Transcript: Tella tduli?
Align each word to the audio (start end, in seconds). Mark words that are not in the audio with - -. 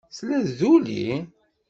Tella 0.15 0.39
tduli? 0.47 1.07